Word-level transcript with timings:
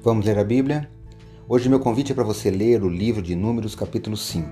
Vamos 0.00 0.24
ler 0.24 0.38
a 0.38 0.44
Bíblia? 0.44 0.88
Hoje 1.48 1.68
meu 1.68 1.80
convite 1.80 2.12
é 2.12 2.14
para 2.14 2.22
você 2.22 2.52
ler 2.52 2.84
o 2.84 2.88
livro 2.88 3.20
de 3.20 3.34
Números, 3.34 3.74
capítulo 3.74 4.16
5. 4.16 4.48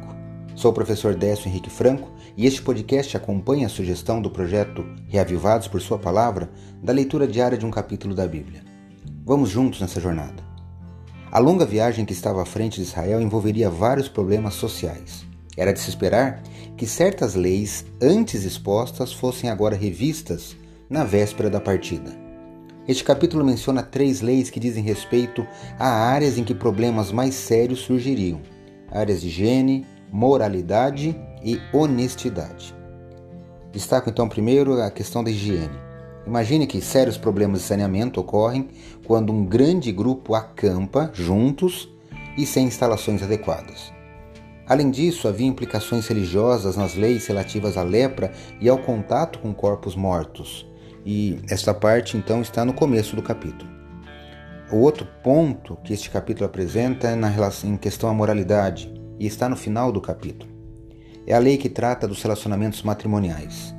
Sou 0.56 0.72
o 0.72 0.74
professor 0.74 1.14
Décio 1.14 1.48
Henrique 1.48 1.70
Franco 1.70 2.10
e 2.36 2.46
este 2.46 2.60
podcast 2.60 3.16
acompanha 3.16 3.66
a 3.66 3.70
sugestão 3.70 4.20
do 4.20 4.28
projeto 4.28 4.84
Reavivados 5.06 5.68
por 5.68 5.80
Sua 5.80 6.00
Palavra 6.00 6.50
da 6.82 6.92
leitura 6.92 7.28
diária 7.28 7.56
de 7.56 7.64
um 7.64 7.70
capítulo 7.70 8.12
da 8.12 8.26
Bíblia. 8.26 8.64
Vamos 9.24 9.48
juntos 9.48 9.80
nessa 9.80 10.00
jornada. 10.00 10.42
A 11.30 11.38
longa 11.38 11.64
viagem 11.64 12.04
que 12.04 12.12
estava 12.12 12.42
à 12.42 12.44
frente 12.44 12.76
de 12.76 12.82
Israel 12.82 13.20
envolveria 13.20 13.70
vários 13.70 14.08
problemas 14.08 14.54
sociais. 14.54 15.24
Era 15.56 15.72
de 15.72 15.78
se 15.78 15.88
esperar 15.88 16.42
que 16.76 16.88
certas 16.88 17.36
leis 17.36 17.86
antes 18.02 18.44
expostas 18.44 19.12
fossem 19.12 19.48
agora 19.48 19.76
revistas 19.76 20.56
na 20.90 21.04
véspera 21.04 21.48
da 21.48 21.60
partida. 21.60 22.25
Este 22.88 23.02
capítulo 23.02 23.44
menciona 23.44 23.82
três 23.82 24.20
leis 24.20 24.48
que 24.48 24.60
dizem 24.60 24.82
respeito 24.82 25.44
a 25.78 25.88
áreas 25.88 26.38
em 26.38 26.44
que 26.44 26.54
problemas 26.54 27.10
mais 27.10 27.34
sérios 27.34 27.80
surgiriam: 27.80 28.40
áreas 28.90 29.20
de 29.20 29.26
higiene, 29.26 29.84
moralidade 30.12 31.18
e 31.42 31.60
honestidade. 31.72 32.74
Destaco 33.72 34.08
então 34.08 34.28
primeiro 34.28 34.80
a 34.80 34.90
questão 34.90 35.24
da 35.24 35.30
higiene. 35.30 35.86
Imagine 36.26 36.66
que 36.66 36.80
sérios 36.80 37.16
problemas 37.18 37.60
de 37.60 37.66
saneamento 37.66 38.20
ocorrem 38.20 38.68
quando 39.04 39.32
um 39.32 39.44
grande 39.44 39.92
grupo 39.92 40.34
acampa 40.34 41.10
juntos 41.12 41.88
e 42.38 42.46
sem 42.46 42.66
instalações 42.66 43.22
adequadas. 43.22 43.92
Além 44.68 44.90
disso, 44.90 45.28
havia 45.28 45.46
implicações 45.46 46.06
religiosas 46.08 46.76
nas 46.76 46.94
leis 46.94 47.26
relativas 47.26 47.76
à 47.76 47.82
lepra 47.82 48.32
e 48.60 48.68
ao 48.68 48.78
contato 48.78 49.38
com 49.38 49.54
corpos 49.54 49.94
mortos, 49.94 50.66
e 51.06 51.38
esta 51.48 51.72
parte 51.72 52.16
então 52.16 52.42
está 52.42 52.64
no 52.64 52.74
começo 52.74 53.14
do 53.14 53.22
capítulo. 53.22 53.70
O 54.72 54.78
outro 54.78 55.06
ponto 55.22 55.76
que 55.84 55.92
este 55.92 56.10
capítulo 56.10 56.46
apresenta 56.46 57.06
é 57.06 57.14
na 57.14 57.28
relação 57.28 57.70
em 57.70 57.76
questão 57.76 58.10
à 58.10 58.12
moralidade 58.12 58.92
e 59.16 59.24
está 59.24 59.48
no 59.48 59.56
final 59.56 59.92
do 59.92 60.00
capítulo. 60.00 60.50
É 61.24 61.32
a 61.32 61.38
lei 61.38 61.56
que 61.56 61.68
trata 61.68 62.08
dos 62.08 62.20
relacionamentos 62.20 62.82
matrimoniais. 62.82 63.72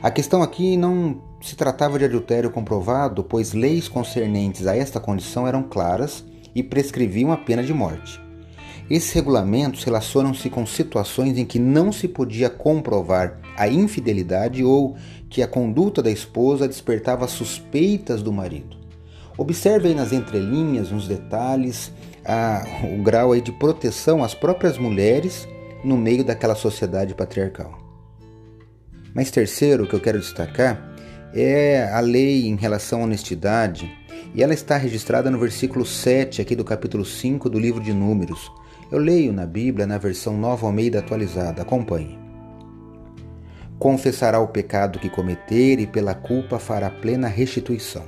A 0.00 0.12
questão 0.12 0.40
aqui 0.40 0.76
não 0.76 1.20
se 1.42 1.56
tratava 1.56 1.98
de 1.98 2.04
adultério 2.04 2.50
comprovado, 2.50 3.24
pois 3.24 3.52
leis 3.52 3.88
concernentes 3.88 4.64
a 4.68 4.76
esta 4.76 5.00
condição 5.00 5.46
eram 5.46 5.64
claras 5.64 6.24
e 6.54 6.62
prescreviam 6.62 7.32
a 7.32 7.36
pena 7.36 7.64
de 7.64 7.74
morte. 7.74 8.27
Esses 8.90 9.12
regulamentos 9.12 9.84
relacionam-se 9.84 10.48
com 10.48 10.64
situações 10.64 11.36
em 11.36 11.44
que 11.44 11.58
não 11.58 11.92
se 11.92 12.08
podia 12.08 12.48
comprovar 12.48 13.38
a 13.56 13.68
infidelidade 13.68 14.64
ou 14.64 14.96
que 15.28 15.42
a 15.42 15.48
conduta 15.48 16.02
da 16.02 16.10
esposa 16.10 16.66
despertava 16.66 17.28
suspeitas 17.28 18.22
do 18.22 18.32
marido. 18.32 18.76
Observe 19.36 19.88
aí 19.88 19.94
nas 19.94 20.12
entrelinhas, 20.12 20.90
nos 20.90 21.06
detalhes, 21.06 21.92
a, 22.24 22.64
o 22.98 23.02
grau 23.02 23.32
aí 23.32 23.40
de 23.40 23.52
proteção 23.52 24.24
às 24.24 24.34
próprias 24.34 24.78
mulheres 24.78 25.46
no 25.84 25.96
meio 25.96 26.24
daquela 26.24 26.54
sociedade 26.54 27.14
patriarcal. 27.14 27.78
Mas 29.14 29.30
terceiro, 29.30 29.86
que 29.86 29.94
eu 29.94 30.00
quero 30.00 30.18
destacar 30.18 30.94
é 31.34 31.90
a 31.92 32.00
lei 32.00 32.46
em 32.46 32.56
relação 32.56 33.02
à 33.02 33.04
honestidade, 33.04 33.90
e 34.34 34.42
ela 34.42 34.54
está 34.54 34.76
registrada 34.76 35.30
no 35.30 35.38
versículo 35.38 35.84
7 35.84 36.40
aqui 36.40 36.56
do 36.56 36.64
capítulo 36.64 37.04
5 37.04 37.48
do 37.48 37.58
livro 37.58 37.82
de 37.82 37.92
Números, 37.92 38.50
eu 38.90 38.98
leio 38.98 39.32
na 39.32 39.46
Bíblia 39.46 39.86
na 39.86 39.98
versão 39.98 40.36
Nova 40.36 40.66
Almeida 40.66 40.98
atualizada. 41.00 41.62
Acompanhe. 41.62 42.18
Confessará 43.78 44.40
o 44.40 44.48
pecado 44.48 44.98
que 44.98 45.08
cometer 45.08 45.78
e 45.78 45.86
pela 45.86 46.14
culpa 46.14 46.58
fará 46.58 46.90
plena 46.90 47.28
restituição. 47.28 48.04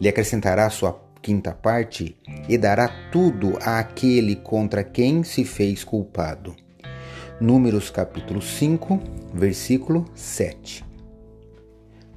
Lhe 0.00 0.08
acrescentará 0.08 0.68
sua 0.70 1.00
quinta 1.20 1.52
parte 1.52 2.16
e 2.48 2.56
dará 2.56 2.88
tudo 3.10 3.58
àquele 3.62 4.36
contra 4.36 4.84
quem 4.84 5.22
se 5.22 5.44
fez 5.44 5.84
culpado. 5.84 6.54
Números 7.40 7.90
capítulo 7.90 8.40
5, 8.40 9.00
versículo 9.34 10.04
7. 10.14 10.89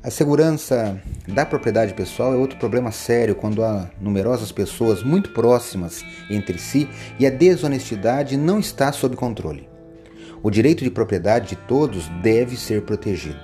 A 0.04 0.12
segurança 0.12 1.02
da 1.26 1.46
propriedade 1.46 1.94
pessoal 1.94 2.34
é 2.34 2.36
outro 2.36 2.60
problema 2.60 2.92
sério 2.92 3.36
quando 3.36 3.64
há 3.64 3.90
numerosas 4.02 4.52
pessoas 4.52 5.02
muito 5.02 5.30
próximas 5.30 6.04
entre 6.30 6.58
si 6.58 6.90
e 7.18 7.26
a 7.26 7.30
desonestidade 7.30 8.36
não 8.36 8.60
está 8.60 8.92
sob 8.92 9.16
controle. 9.16 9.70
O 10.44 10.52
direito 10.52 10.84
de 10.84 10.92
propriedade 10.92 11.48
de 11.48 11.56
todos 11.56 12.10
deve 12.22 12.58
ser 12.58 12.82
protegido. 12.82 13.40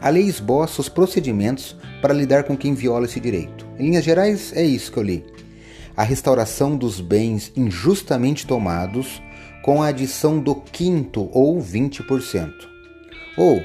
A 0.00 0.08
lei 0.08 0.22
esboça 0.22 0.80
os 0.80 0.88
procedimentos 0.88 1.76
para 2.00 2.14
lidar 2.14 2.44
com 2.44 2.56
quem 2.56 2.72
viola 2.72 3.04
esse 3.04 3.20
direito. 3.20 3.66
Em 3.78 3.90
linhas 3.90 4.04
gerais, 4.04 4.54
é 4.56 4.64
isso 4.64 4.90
que 4.90 4.98
eu 4.98 5.02
li. 5.02 5.22
A 5.94 6.02
restauração 6.02 6.78
dos 6.78 6.98
bens 6.98 7.52
injustamente 7.54 8.46
tomados 8.46 9.20
com 9.62 9.82
a 9.82 9.88
adição 9.88 10.38
do 10.38 10.54
quinto 10.54 11.28
ou 11.30 11.60
20%. 11.60 12.50
Ou, 13.36 13.62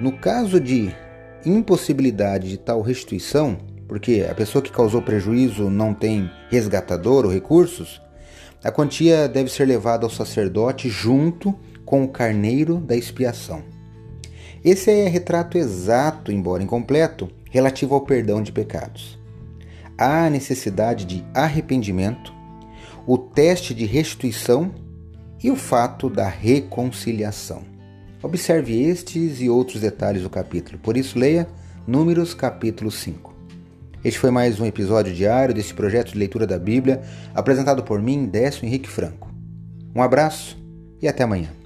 no 0.00 0.10
caso 0.10 0.58
de 0.58 0.92
impossibilidade 1.48 2.48
de 2.48 2.58
tal 2.58 2.80
restituição, 2.82 3.58
porque 3.86 4.26
a 4.30 4.34
pessoa 4.34 4.62
que 4.62 4.70
causou 4.70 5.00
prejuízo 5.00 5.70
não 5.70 5.94
tem 5.94 6.30
resgatador 6.50 7.24
ou 7.24 7.32
recursos, 7.32 8.00
a 8.62 8.70
quantia 8.70 9.28
deve 9.28 9.50
ser 9.50 9.64
levada 9.64 10.04
ao 10.04 10.10
sacerdote 10.10 10.88
junto 10.88 11.54
com 11.84 12.04
o 12.04 12.08
carneiro 12.08 12.76
da 12.76 12.94
expiação. 12.94 13.62
Esse 14.64 14.90
é 14.90 15.08
retrato 15.08 15.56
exato, 15.56 16.32
embora 16.32 16.62
incompleto, 16.62 17.30
relativo 17.50 17.94
ao 17.94 18.02
perdão 18.02 18.42
de 18.42 18.52
pecados. 18.52 19.18
Há 19.96 20.28
necessidade 20.28 21.04
de 21.04 21.24
arrependimento, 21.32 22.32
o 23.06 23.16
teste 23.16 23.72
de 23.72 23.86
restituição 23.86 24.74
e 25.42 25.50
o 25.50 25.56
fato 25.56 26.10
da 26.10 26.28
reconciliação. 26.28 27.77
Observe 28.20 28.82
estes 28.82 29.40
e 29.40 29.48
outros 29.48 29.80
detalhes 29.80 30.22
do 30.22 30.30
capítulo, 30.30 30.76
por 30.78 30.96
isso 30.96 31.16
leia 31.16 31.46
Números 31.86 32.34
capítulo 32.34 32.90
5. 32.90 33.32
Este 34.04 34.18
foi 34.18 34.32
mais 34.32 34.58
um 34.58 34.66
episódio 34.66 35.14
diário 35.14 35.54
desse 35.54 35.72
projeto 35.72 36.12
de 36.12 36.18
leitura 36.18 36.44
da 36.44 36.58
Bíblia, 36.58 37.00
apresentado 37.32 37.84
por 37.84 38.02
mim, 38.02 38.26
Décio 38.26 38.66
Henrique 38.66 38.88
Franco. 38.88 39.32
Um 39.94 40.02
abraço 40.02 40.58
e 41.00 41.06
até 41.06 41.22
amanhã. 41.22 41.57